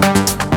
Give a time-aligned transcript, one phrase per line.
[0.00, 0.47] Thank